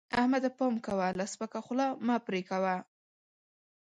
[0.19, 0.49] احمده!
[0.57, 2.75] پام کوه؛ له سپکه خوله مه پرې کوه.